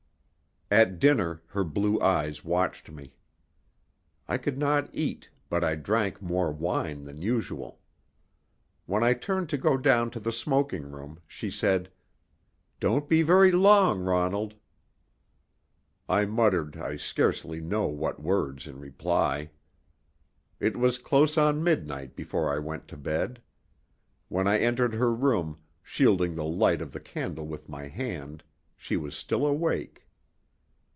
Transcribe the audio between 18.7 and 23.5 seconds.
reply. It was close on midnight before I went to bed.